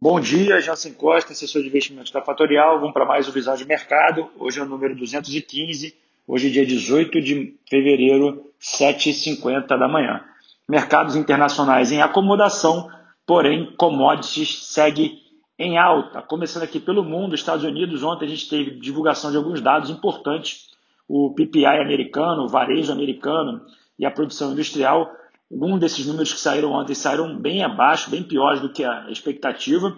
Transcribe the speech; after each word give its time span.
Bom 0.00 0.20
dia, 0.20 0.60
Jansen 0.60 0.92
Costa, 0.92 1.32
assessor 1.32 1.60
de 1.60 1.66
investimentos 1.66 2.12
da 2.12 2.22
Fatorial. 2.22 2.78
Vamos 2.78 2.94
para 2.94 3.04
mais 3.04 3.28
um 3.28 3.32
Visão 3.32 3.56
de 3.56 3.64
Mercado. 3.64 4.30
Hoje 4.38 4.60
é 4.60 4.62
o 4.62 4.64
número 4.64 4.94
215, 4.94 5.92
hoje 6.24 6.46
é 6.46 6.50
dia 6.52 6.64
18 6.64 7.20
de 7.20 7.56
fevereiro, 7.68 8.44
7h50 8.62 9.66
da 9.66 9.88
manhã. 9.88 10.22
Mercados 10.68 11.16
internacionais 11.16 11.90
em 11.90 12.00
acomodação, 12.00 12.88
porém, 13.26 13.74
commodities 13.76 14.68
segue 14.68 15.20
em 15.58 15.76
alta. 15.76 16.22
Começando 16.22 16.62
aqui 16.62 16.78
pelo 16.78 17.02
mundo, 17.02 17.34
Estados 17.34 17.64
Unidos, 17.64 18.04
ontem 18.04 18.26
a 18.26 18.28
gente 18.28 18.48
teve 18.48 18.78
divulgação 18.78 19.32
de 19.32 19.36
alguns 19.36 19.60
dados 19.60 19.90
importantes. 19.90 20.68
O 21.08 21.34
PPI 21.34 21.66
americano, 21.66 22.44
o 22.44 22.48
varejo 22.48 22.92
americano 22.92 23.62
e 23.98 24.06
a 24.06 24.12
produção 24.12 24.52
industrial 24.52 25.12
Alguns 25.50 25.80
desses 25.80 26.06
números 26.06 26.32
que 26.32 26.40
saíram 26.40 26.72
ontem 26.72 26.94
saíram 26.94 27.38
bem 27.38 27.62
abaixo, 27.62 28.10
bem 28.10 28.22
piores 28.22 28.60
do 28.60 28.72
que 28.72 28.84
a 28.84 29.10
expectativa. 29.10 29.96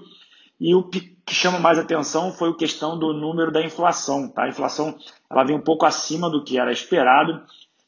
E 0.61 0.75
o 0.75 0.84
que 0.84 1.16
chama 1.29 1.59
mais 1.59 1.79
atenção 1.79 2.33
foi 2.33 2.51
a 2.51 2.55
questão 2.55 2.98
do 2.98 3.12
número 3.12 3.51
da 3.51 3.62
inflação. 3.62 4.28
Tá? 4.28 4.45
A 4.45 4.48
inflação 4.48 4.97
ela 5.28 5.45
vem 5.45 5.56
um 5.56 5.62
pouco 5.62 5.87
acima 5.87 6.30
do 6.30 6.45
que 6.45 6.59
era 6.59 6.73
esperado. 6.73 7.42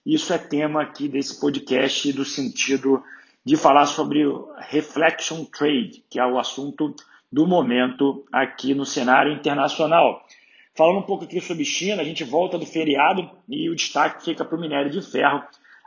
Isso 0.04 0.32
é 0.32 0.38
tema 0.38 0.82
aqui 0.82 1.08
desse 1.08 1.38
podcast 1.40 2.12
do 2.12 2.24
sentido 2.24 3.02
de 3.44 3.56
falar 3.56 3.86
sobre 3.86 4.24
reflection 4.58 5.44
trade, 5.44 6.04
que 6.08 6.18
é 6.18 6.26
o 6.26 6.38
assunto 6.38 6.94
do 7.30 7.46
momento 7.46 8.24
aqui 8.32 8.74
no 8.74 8.84
cenário 8.84 9.32
internacional. 9.32 10.24
Falando 10.74 10.98
um 10.98 11.06
pouco 11.06 11.24
aqui 11.24 11.40
sobre 11.40 11.64
China, 11.64 12.02
a 12.02 12.04
gente 12.04 12.24
volta 12.24 12.58
do 12.58 12.66
feriado 12.66 13.30
e 13.48 13.68
o 13.68 13.76
destaque 13.76 14.24
fica 14.24 14.44
para 14.44 14.56
o 14.56 14.60
minério 14.60 14.90
de 14.90 15.02
ferro, 15.02 15.42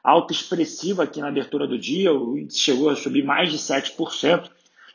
alta 0.06 0.32
expressiva 0.32 1.04
aqui 1.04 1.20
na 1.20 1.30
abertura 1.30 1.66
do 1.66 1.80
dia, 1.80 2.14
o 2.14 2.38
índice 2.38 2.60
chegou 2.60 2.90
a 2.90 2.96
subir 2.96 3.24
mais 3.24 3.52
de 3.52 3.58
7%, 3.58 4.50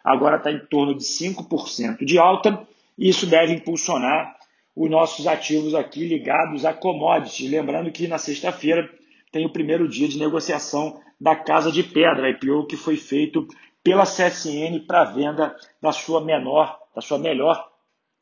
agora 0.04 0.36
está 0.36 0.52
em 0.52 0.60
torno 0.60 0.94
de 0.94 1.02
5% 1.02 2.04
de 2.04 2.16
alta, 2.16 2.66
e 2.96 3.08
isso 3.08 3.26
deve 3.26 3.52
impulsionar 3.52 4.36
os 4.74 4.88
nossos 4.88 5.26
ativos 5.26 5.74
aqui 5.74 6.06
ligados 6.06 6.64
a 6.64 6.72
commodities. 6.72 7.50
Lembrando 7.50 7.90
que 7.90 8.06
na 8.06 8.18
sexta-feira 8.18 8.88
tem 9.32 9.44
o 9.44 9.52
primeiro 9.52 9.88
dia 9.88 10.06
de 10.06 10.18
negociação 10.18 11.00
da 11.20 11.34
Casa 11.34 11.72
de 11.72 11.82
Pedra, 11.82 12.30
IPO 12.30 12.66
que 12.66 12.76
foi 12.76 12.96
feito 12.96 13.48
pela 13.82 14.04
CSN 14.04 14.78
para 14.86 15.04
venda 15.04 15.56
da 15.82 15.90
sua 15.90 16.20
menor, 16.20 16.78
da 16.94 17.00
sua 17.00 17.18
melhor 17.18 17.68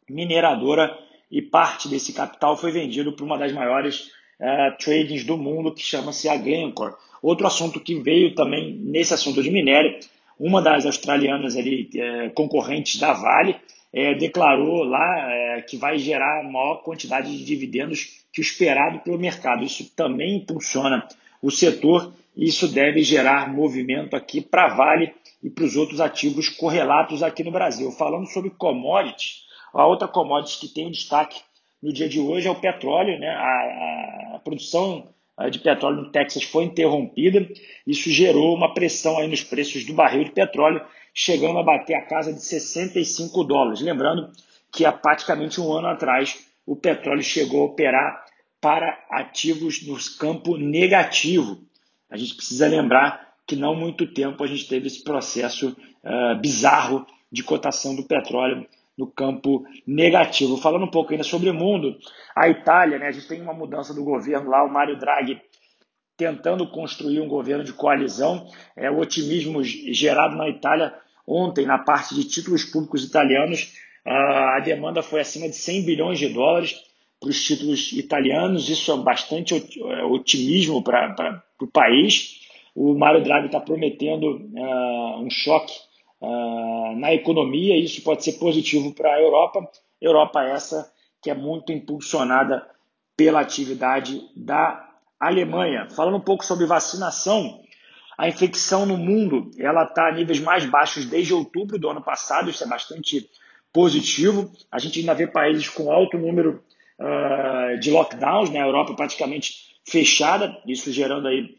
mineradora 0.09 0.97
e 1.31 1.43
parte 1.43 1.89
desse 1.89 2.13
capital 2.13 2.57
foi 2.57 2.73
vendido 2.73 3.13
para 3.13 3.25
uma 3.25 3.37
das 3.37 3.53
maiores 3.53 4.11
uh, 4.41 4.77
tradings 4.79 5.25
do 5.25 5.37
mundo 5.37 5.73
que 5.73 5.83
chama-se 5.83 6.29
a 6.29 6.37
Glencore. 6.37 6.95
Outro 7.23 7.47
assunto 7.47 7.81
que 7.81 7.95
veio 7.97 8.35
também 8.35 8.73
nesse 8.73 9.13
assunto 9.13 9.43
de 9.43 9.51
minério, 9.51 9.99
uma 10.39 10.63
das 10.63 10.87
australianas 10.87 11.57
ali, 11.57 11.91
é, 11.97 12.29
concorrentes 12.29 13.01
da 13.01 13.13
Vale, 13.13 13.57
é, 13.93 14.15
declarou 14.15 14.85
lá 14.85 15.61
que 15.67 15.77
vai 15.77 15.99
gerar 15.99 16.45
maior 16.45 16.77
quantidade 16.85 17.37
de 17.37 17.45
dividendos 17.45 18.23
que 18.33 18.41
o 18.41 18.43
esperado 18.43 19.01
pelo 19.01 19.19
mercado. 19.19 19.65
Isso 19.65 19.91
também 19.97 20.37
impulsiona 20.37 21.09
o 21.43 21.51
setor 21.51 22.13
e 22.37 22.47
isso 22.47 22.69
deve 22.69 23.03
gerar 23.03 23.53
movimento 23.53 24.15
aqui 24.15 24.41
para 24.41 24.67
a 24.67 24.75
Vale 24.75 25.13
e 25.43 25.51
para 25.51 25.65
os 25.65 25.77
outros 25.77 26.01
ativos 26.01 26.49
correlatos 26.49 27.23
aqui 27.23 27.43
no 27.43 27.51
Brasil. 27.51 27.91
Falando 27.91 28.27
sobre 28.29 28.51
commodities, 28.51 29.43
a 29.75 29.87
outra 29.87 30.07
commodity 30.07 30.61
que 30.61 30.69
tem 30.69 30.91
destaque 30.91 31.41
no 31.83 31.93
dia 31.93 32.09
de 32.09 32.21
hoje 32.21 32.49
é 32.49 32.51
o 32.51 32.61
petróleo. 32.61 33.19
Né? 33.19 33.29
A, 33.29 34.37
a 34.37 34.39
produção 34.39 35.09
de 35.51 35.61
petróleo 35.61 36.03
no 36.03 36.11
Texas 36.11 36.43
foi 36.43 36.65
interrompida. 36.65 37.49
Isso 37.87 38.11
gerou 38.11 38.55
uma 38.55 38.75
pressão 38.75 39.19
aí 39.19 39.29
nos 39.29 39.43
preços 39.43 39.85
do 39.85 39.95
barril 39.95 40.25
de 40.25 40.33
petróleo, 40.33 40.85
chegando 41.15 41.59
a 41.59 41.63
bater 41.63 41.95
a 41.95 42.07
casa 42.07 42.33
de 42.33 42.43
65 42.43 43.45
dólares. 43.45 43.81
Lembrando 43.81 44.33
que 44.73 44.85
há 44.85 44.93
praticamente 44.93 45.61
um 45.61 45.73
ano 45.73 45.87
atrás 45.87 46.45
o 46.67 46.75
petróleo 46.75 47.23
chegou 47.23 47.63
a 47.63 47.67
operar 47.67 48.25
para 48.61 48.99
ativos 49.11 49.87
no 49.87 49.97
campo 50.19 50.57
negativo. 50.57 51.59
A 52.11 52.17
gente 52.17 52.35
precisa 52.35 52.67
lembrar 52.67 53.35
que 53.47 53.55
não 53.55 53.75
muito 53.75 54.07
tempo 54.13 54.43
a 54.43 54.47
gente 54.47 54.69
teve 54.69 54.89
esse 54.89 55.03
processo 55.05 55.77
uh, 56.05 56.39
bizarro 56.41 57.07
de 57.31 57.43
cotação 57.43 57.95
do 57.95 58.03
petróleo 58.03 58.67
no 58.99 59.07
campo 59.07 59.65
negativo. 59.87 60.57
Falando 60.57 60.85
um 60.85 60.91
pouco 60.91 61.13
ainda 61.13 61.23
sobre 61.23 61.49
o 61.49 61.55
mundo, 61.55 61.97
a 62.35 62.49
Itália, 62.49 62.99
né, 62.99 63.07
a 63.07 63.13
gente 63.13 63.29
tem 63.29 63.41
uma 63.41 63.55
mudança 63.55 63.95
do 63.95 64.03
governo 64.03 64.51
lá, 64.51 64.65
o 64.65 64.71
Mário 64.71 64.99
Draghi 64.99 65.41
tentando 66.17 66.69
construir 66.69 67.21
um 67.21 67.29
governo 67.29 67.63
de 67.63 67.73
coalizão. 67.73 68.45
É, 68.77 68.91
o 68.91 68.99
otimismo 68.99 69.63
gerado 69.63 70.37
na 70.37 70.49
Itália 70.49 70.93
ontem 71.25 71.65
na 71.65 71.79
parte 71.79 72.15
de 72.15 72.25
títulos 72.25 72.65
públicos 72.65 73.05
italianos, 73.05 73.75
a 74.05 74.61
demanda 74.61 75.03
foi 75.03 75.21
acima 75.21 75.49
de 75.49 75.55
100 75.55 75.85
bilhões 75.85 76.19
de 76.19 76.29
dólares 76.31 76.75
para 77.21 77.29
os 77.29 77.45
títulos 77.45 77.93
italianos. 77.93 78.69
Isso 78.69 78.91
é 78.91 78.97
bastante 78.97 79.55
é, 79.55 80.05
otimismo 80.05 80.83
para 80.83 81.43
o 81.61 81.67
país. 81.67 82.41
O 82.75 82.95
Mário 82.95 83.23
Draghi 83.23 83.47
está 83.47 83.61
prometendo 83.61 84.37
uh, 84.37 85.21
um 85.21 85.29
choque 85.31 85.75
uh, 86.21 86.97
na 86.97 87.13
economia, 87.13 87.77
isso 87.77 88.03
pode 88.03 88.25
ser 88.25 88.35
positivo 88.35 88.93
para 88.95 89.15
a 89.15 89.21
Europa. 89.21 89.69
Europa 90.01 90.43
essa 90.43 90.91
que 91.23 91.31
é 91.31 91.35
muito 91.35 91.73
impulsionada 91.73 92.67
pela 93.17 93.41
atividade 93.41 94.23
da 94.37 94.89
Alemanha. 95.19 95.89
Falando 95.91 96.17
um 96.17 96.21
pouco 96.21 96.45
sobre 96.45 96.67
vacinação, 96.67 97.61
a 98.17 98.29
infecção 98.29 98.87
no 98.87 98.97
mundo 98.97 99.51
ela 99.59 99.85
está 99.85 100.09
a 100.09 100.13
níveis 100.13 100.41
mais 100.41 100.65
baixos 100.65 101.07
desde 101.07 101.35
outubro 101.35 101.79
do 101.79 101.89
ano 101.89 102.03
passado, 102.03 102.51
isso 102.51 102.63
é 102.63 102.67
bastante 102.67 103.29
positivo. 103.73 104.51
A 104.71 104.79
gente 104.79 105.01
ainda 105.01 105.15
vê 105.15 105.27
países 105.27 105.69
com 105.69 105.91
alto 105.91 106.17
número 106.17 106.63
uh, 106.99 107.79
de 107.81 107.91
lockdowns, 107.91 108.51
né? 108.51 108.61
a 108.61 108.67
Europa 108.67 108.95
praticamente 108.95 109.77
fechada, 109.85 110.57
isso 110.67 110.93
gerando 110.93 111.29
aí 111.29 111.57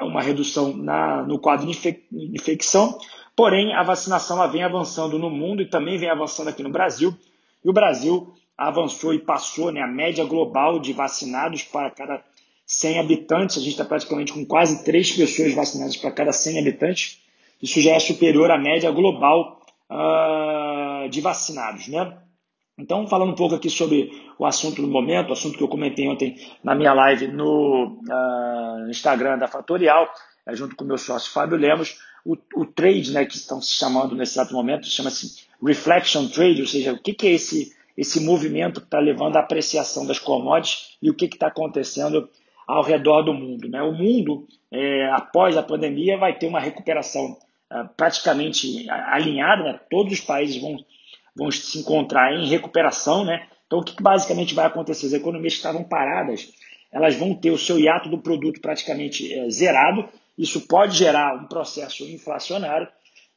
uma 0.00 0.22
redução 0.22 0.76
na, 0.76 1.22
no 1.22 1.38
quadro 1.38 1.66
de 1.66 1.98
infecção. 2.12 2.98
Porém, 3.36 3.74
a 3.74 3.82
vacinação 3.82 4.38
ela 4.38 4.46
vem 4.46 4.62
avançando 4.62 5.18
no 5.18 5.28
mundo 5.28 5.60
e 5.60 5.66
também 5.66 5.98
vem 5.98 6.08
avançando 6.08 6.48
aqui 6.48 6.62
no 6.62 6.70
Brasil. 6.70 7.14
E 7.62 7.68
o 7.68 7.72
Brasil 7.72 8.32
avançou 8.56 9.12
e 9.12 9.18
passou 9.18 9.70
né, 9.70 9.82
a 9.82 9.86
média 9.86 10.24
global 10.24 10.80
de 10.80 10.94
vacinados 10.94 11.62
para 11.62 11.90
cada 11.90 12.24
100 12.64 12.98
habitantes. 12.98 13.58
A 13.58 13.60
gente 13.60 13.72
está 13.72 13.84
praticamente 13.84 14.32
com 14.32 14.44
quase 14.46 14.82
3 14.82 15.12
pessoas 15.12 15.54
vacinadas 15.54 15.96
para 15.98 16.10
cada 16.10 16.32
100 16.32 16.60
habitantes. 16.60 17.20
Isso 17.62 17.80
já 17.82 17.92
é 17.92 17.98
superior 17.98 18.50
à 18.50 18.56
média 18.56 18.90
global 18.90 19.60
uh, 19.90 21.08
de 21.10 21.20
vacinados. 21.20 21.88
Né? 21.88 22.16
Então, 22.78 23.06
falando 23.06 23.32
um 23.32 23.36
pouco 23.36 23.54
aqui 23.54 23.68
sobre 23.68 24.10
o 24.38 24.46
assunto 24.46 24.80
do 24.80 24.88
momento, 24.88 25.32
assunto 25.32 25.58
que 25.58 25.62
eu 25.62 25.68
comentei 25.68 26.08
ontem 26.08 26.36
na 26.64 26.74
minha 26.74 26.94
live 26.94 27.28
no 27.28 27.98
uh, 28.08 28.90
Instagram 28.90 29.36
da 29.36 29.48
Fatorial, 29.48 30.08
é, 30.46 30.54
junto 30.54 30.74
com 30.74 30.84
o 30.84 30.86
meu 30.86 30.98
sócio 30.98 31.32
Fábio 31.32 31.58
Lemos, 31.58 31.98
o, 32.26 32.36
o 32.56 32.66
trade, 32.66 33.12
né, 33.12 33.24
que 33.24 33.36
estão 33.36 33.62
se 33.62 33.72
chamando 33.74 34.16
nesse 34.16 34.32
exato 34.32 34.52
momento, 34.52 34.88
chama-se 34.88 35.46
reflection 35.64 36.26
trade, 36.26 36.60
ou 36.60 36.66
seja, 36.66 36.92
o 36.92 36.98
que, 36.98 37.14
que 37.14 37.28
é 37.28 37.30
esse, 37.30 37.72
esse 37.96 38.20
movimento 38.20 38.80
que 38.80 38.86
está 38.86 38.98
levando 38.98 39.36
à 39.36 39.40
apreciação 39.40 40.04
das 40.04 40.18
commodities 40.18 40.96
e 41.00 41.08
o 41.08 41.14
que 41.14 41.26
está 41.26 41.46
acontecendo 41.46 42.28
ao 42.66 42.82
redor 42.82 43.22
do 43.22 43.32
mundo. 43.32 43.68
Né? 43.68 43.80
O 43.80 43.92
mundo, 43.92 44.44
é, 44.72 45.08
após 45.12 45.56
a 45.56 45.62
pandemia, 45.62 46.18
vai 46.18 46.36
ter 46.36 46.48
uma 46.48 46.58
recuperação 46.58 47.38
é, 47.70 47.84
praticamente 47.96 48.90
alinhada, 48.90 49.62
né? 49.62 49.80
todos 49.88 50.12
os 50.12 50.20
países 50.20 50.60
vão, 50.60 50.76
vão 51.34 51.50
se 51.52 51.78
encontrar 51.78 52.34
em 52.34 52.48
recuperação. 52.48 53.24
Né? 53.24 53.46
Então, 53.68 53.78
o 53.78 53.84
que 53.84 54.02
basicamente 54.02 54.52
vai 54.52 54.66
acontecer? 54.66 55.06
As 55.06 55.12
economias 55.12 55.52
que 55.52 55.58
estavam 55.58 55.84
paradas, 55.84 56.52
elas 56.92 57.14
vão 57.14 57.32
ter 57.32 57.52
o 57.52 57.58
seu 57.58 57.78
hiato 57.78 58.08
do 58.08 58.18
produto 58.18 58.60
praticamente 58.60 59.32
é, 59.32 59.48
zerado 59.48 60.08
isso 60.36 60.66
pode 60.66 60.96
gerar 60.96 61.36
um 61.36 61.46
processo 61.46 62.04
inflacionário, 62.04 62.88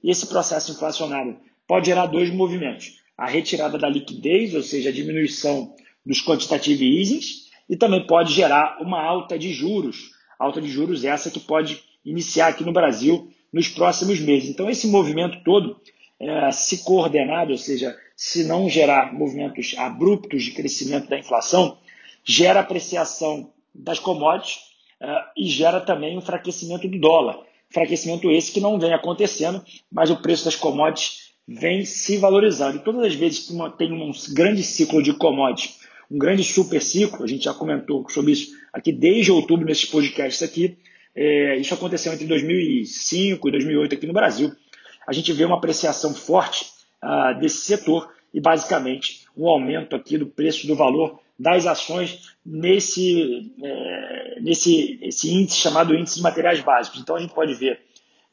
e 0.03 0.09
esse 0.09 0.27
processo 0.27 0.71
inflacionário 0.71 1.37
pode 1.67 1.87
gerar 1.87 2.07
dois 2.07 2.29
movimentos: 2.33 2.99
a 3.17 3.27
retirada 3.27 3.77
da 3.77 3.87
liquidez, 3.87 4.53
ou 4.53 4.61
seja, 4.61 4.89
a 4.89 4.93
diminuição 4.93 5.75
dos 6.05 6.21
quantitative 6.21 6.99
easings, 6.99 7.49
e 7.69 7.77
também 7.77 8.05
pode 8.05 8.33
gerar 8.33 8.81
uma 8.81 9.01
alta 9.01 9.37
de 9.37 9.53
juros. 9.53 10.11
Alta 10.37 10.61
de 10.61 10.69
juros 10.69 11.03
essa 11.03 11.29
que 11.29 11.39
pode 11.39 11.83
iniciar 12.03 12.47
aqui 12.47 12.63
no 12.63 12.71
Brasil 12.71 13.31
nos 13.51 13.67
próximos 13.67 14.19
meses. 14.19 14.49
Então, 14.49 14.69
esse 14.69 14.87
movimento 14.87 15.43
todo, 15.43 15.79
é, 16.19 16.51
se 16.51 16.83
coordenado, 16.83 17.51
ou 17.51 17.57
seja, 17.57 17.97
se 18.15 18.45
não 18.45 18.69
gerar 18.69 19.13
movimentos 19.13 19.75
abruptos 19.77 20.43
de 20.43 20.51
crescimento 20.51 21.09
da 21.09 21.19
inflação, 21.19 21.77
gera 22.23 22.61
apreciação 22.61 23.51
das 23.73 23.99
commodities 23.99 24.68
e 25.35 25.47
gera 25.47 25.79
também 25.79 26.15
um 26.15 26.19
enfraquecimento 26.19 26.87
do 26.87 26.99
dólar. 26.99 27.39
Enfraquecimento 27.69 28.29
esse 28.31 28.51
que 28.51 28.59
não 28.59 28.79
vem 28.79 28.93
acontecendo, 28.93 29.63
mas 29.91 30.09
o 30.09 30.17
preço 30.17 30.45
das 30.45 30.55
commodities 30.55 31.29
vem 31.47 31.85
se 31.85 32.17
valorizando. 32.17 32.77
E 32.77 32.83
todas 32.83 33.05
as 33.05 33.15
vezes 33.15 33.47
que 33.47 33.53
uma, 33.53 33.71
tem 33.71 33.91
um 33.91 34.11
grande 34.33 34.63
ciclo 34.63 35.01
de 35.01 35.13
commodities, 35.13 35.79
um 36.09 36.17
grande 36.17 36.43
super 36.43 36.81
ciclo, 36.81 37.23
a 37.23 37.27
gente 37.27 37.43
já 37.43 37.53
comentou 37.53 38.07
sobre 38.09 38.31
isso 38.31 38.51
aqui 38.73 38.91
desde 38.91 39.31
outubro 39.31 39.65
nesses 39.65 39.85
podcasts 39.85 40.41
aqui, 40.41 40.77
é, 41.15 41.57
isso 41.57 41.73
aconteceu 41.73 42.13
entre 42.13 42.25
2005 42.25 43.47
e 43.47 43.51
2008 43.51 43.95
aqui 43.95 44.07
no 44.07 44.13
Brasil. 44.13 44.51
A 45.07 45.13
gente 45.13 45.33
vê 45.33 45.43
uma 45.43 45.57
apreciação 45.57 46.13
forte 46.13 46.65
uh, 47.03 47.39
desse 47.39 47.61
setor 47.61 48.11
e 48.33 48.39
basicamente 48.39 49.25
um 49.35 49.47
aumento 49.47 49.95
aqui 49.95 50.17
do 50.17 50.27
preço 50.27 50.67
do 50.67 50.75
valor 50.75 51.19
das 51.39 51.65
ações 51.65 52.35
nesse, 52.45 53.53
é, 53.63 54.41
nesse 54.41 54.99
esse 55.01 55.33
índice 55.33 55.57
chamado 55.57 55.95
índice 55.95 56.17
de 56.17 56.21
materiais 56.21 56.59
básicos. 56.59 56.99
Então 56.99 57.15
a 57.15 57.19
gente 57.19 57.33
pode 57.33 57.53
ver 57.53 57.79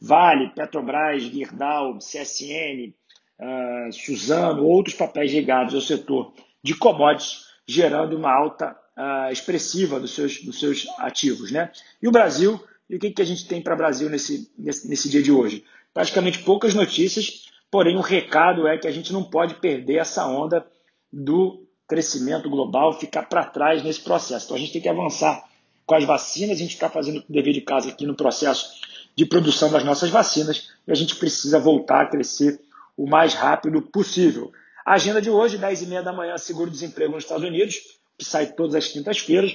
Vale, 0.01 0.51
Petrobras, 0.51 1.23
Gerdau, 1.23 1.99
CSN, 1.99 2.93
uh, 3.41 3.93
Suzano, 3.93 4.65
outros 4.65 4.95
papéis 4.95 5.33
ligados 5.33 5.75
ao 5.75 5.81
setor 5.81 6.35
de 6.63 6.75
commodities, 6.75 7.47
gerando 7.67 8.17
uma 8.17 8.31
alta 8.31 8.77
uh, 8.97 9.33
expressiva 9.33 9.99
dos 9.99 10.15
seus, 10.15 10.43
dos 10.43 10.59
seus 10.59 10.87
ativos. 10.99 11.51
Né? 11.51 11.71
E 12.03 12.09
o 12.09 12.13
Brasil, 12.13 12.63
e 12.91 12.97
o 12.97 12.99
que, 12.99 13.11
que 13.11 13.23
a 13.23 13.27
gente 13.27 13.49
tem 13.49 13.63
para 13.63 13.75
o 13.75 13.79
Brasil 13.79 14.11
nesse, 14.11 14.53
nesse, 14.59 14.89
nesse 14.89 15.09
dia 15.09 15.23
de 15.23 15.33
hoje? 15.33 15.65
Praticamente 15.95 16.41
poucas 16.41 16.75
notícias, 16.75 17.51
porém 17.71 17.97
o 17.97 18.03
recado 18.03 18.67
é 18.67 18.77
que 18.77 18.87
a 18.87 18.93
gente 18.93 19.13
não 19.13 19.25
pode 19.25 19.55
perder 19.55 19.97
essa 19.97 20.27
onda 20.27 20.67
do 21.11 21.66
crescimento 21.87 22.51
global, 22.51 22.99
ficar 22.99 23.23
para 23.25 23.45
trás 23.45 23.83
nesse 23.83 24.01
processo. 24.01 24.47
Então 24.47 24.57
a 24.57 24.61
gente 24.61 24.73
tem 24.73 24.83
que 24.83 24.89
avançar 24.89 25.45
com 25.85 25.95
as 25.95 26.05
vacinas, 26.05 26.57
a 26.57 26.61
gente 26.61 26.75
está 26.75 26.91
fazendo 26.91 27.25
o 27.29 27.33
dever 27.33 27.53
de 27.53 27.61
casa 27.61 27.89
aqui 27.89 28.05
no 28.05 28.15
processo 28.15 28.81
de 29.15 29.25
produção 29.25 29.71
das 29.71 29.85
nossas 29.85 30.11
vacinas 30.11 30.71
e 30.87 30.93
a 30.93 30.95
gente 30.95 31.17
precisa 31.17 31.59
voltar 31.59 32.03
a 32.03 32.07
crescer 32.07 32.61
o 32.97 33.07
mais 33.07 33.35
rápido 33.35 33.81
possível. 33.81 34.53
A 34.85 34.95
agenda 34.95 35.21
de 35.21 35.31
hoje, 35.31 35.59
10h30 35.59 36.03
da 36.03 36.13
manhã, 36.13 36.37
seguro-desemprego 36.37 37.13
nos 37.13 37.25
Estados 37.25 37.45
Unidos, 37.45 37.99
que 38.19 38.25
sai 38.25 38.47
todas 38.47 38.75
as 38.75 38.89
quintas-feiras. 38.89 39.55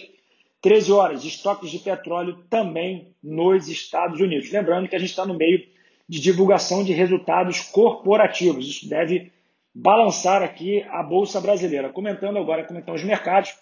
13 0.62 0.92
horas, 0.92 1.26
estoques 1.26 1.72
de 1.72 1.80
petróleo 1.80 2.44
também 2.50 3.16
nos 3.24 3.68
Estados 3.68 4.20
Unidos. 4.20 4.52
Lembrando 4.52 4.88
que 4.88 4.96
a 4.96 5.00
gente 5.00 5.10
está 5.10 5.26
no 5.26 5.34
meio 5.34 5.66
de 6.08 6.20
divulgação 6.20 6.84
de 6.84 6.94
resultados 6.94 7.62
corporativos. 7.62 8.68
Isso 8.68 8.88
deve 8.88 9.32
balançar 9.74 10.42
aqui 10.42 10.84
a 10.90 11.02
Bolsa 11.02 11.40
Brasileira. 11.40 11.90
Comentando 11.90 12.38
agora 12.38 12.66
como 12.66 12.80
estão 12.80 12.94
os 12.94 13.04
mercados, 13.04 13.54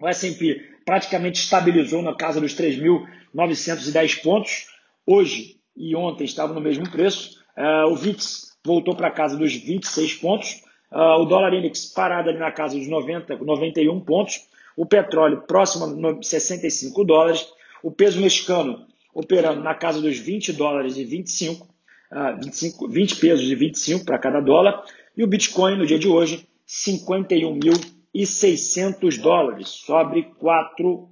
o 0.00 0.08
S&P 0.08 0.60
praticamente 0.84 1.40
estabilizou 1.40 2.02
na 2.02 2.14
casa 2.16 2.40
dos 2.40 2.54
3.910 2.54 4.22
pontos. 4.22 4.66
Hoje 5.06 5.56
e 5.76 5.94
ontem 5.94 6.24
estava 6.24 6.52
no 6.52 6.60
mesmo 6.60 6.88
preço. 6.90 7.40
Uh, 7.56 7.92
o 7.92 7.96
VIX 7.96 8.56
voltou 8.64 8.96
para 8.96 9.10
casa 9.10 9.36
dos 9.36 9.54
26 9.54 10.14
pontos. 10.14 10.62
Uh, 10.90 11.22
o 11.22 11.24
dólar 11.24 11.54
index 11.54 11.86
parado 11.86 12.28
ali 12.28 12.38
na 12.38 12.52
casa 12.52 12.76
dos 12.76 12.88
90, 12.88 13.36
91 13.36 14.00
pontos. 14.00 14.40
O 14.76 14.86
petróleo 14.86 15.42
próximo 15.46 15.84
a 15.84 16.22
65 16.22 17.04
dólares. 17.04 17.46
O 17.82 17.90
peso 17.90 18.20
mexicano 18.20 18.86
operando 19.14 19.62
na 19.62 19.74
casa 19.74 20.00
dos 20.00 20.18
20 20.18 20.52
dólares 20.54 20.96
e 20.96 21.04
25, 21.04 21.66
uh, 22.12 22.42
25 22.42 22.88
20 22.88 23.16
pesos 23.16 23.50
e 23.50 23.54
25 23.54 24.04
para 24.04 24.18
cada 24.18 24.40
dólar. 24.40 24.82
E 25.16 25.22
o 25.22 25.26
Bitcoin 25.26 25.76
no 25.76 25.86
dia 25.86 25.98
de 25.98 26.08
hoje, 26.08 26.46
51.600 26.66 29.20
dólares, 29.20 29.68
sobre 29.68 30.32
4%. 30.40 31.08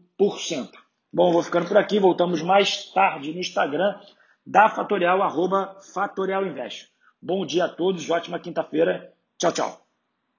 Bom, 1.13 1.33
vou 1.33 1.43
ficando 1.43 1.67
por 1.67 1.77
aqui. 1.77 1.99
Voltamos 1.99 2.41
mais 2.41 2.85
tarde 2.93 3.33
no 3.33 3.41
Instagram 3.41 3.99
da 4.47 4.69
Fatorial, 4.69 5.21
arroba 5.23 5.77
Fatorial 5.93 6.47
Invest. 6.47 6.89
Bom 7.21 7.45
dia 7.45 7.65
a 7.67 7.69
todos, 7.69 8.09
ótima 8.09 8.39
quinta-feira. 8.39 9.13
Tchau, 9.39 9.53
tchau. 9.53 9.90